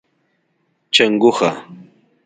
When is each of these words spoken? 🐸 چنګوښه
🐸 0.03 0.03
چنګوښه 0.95 1.49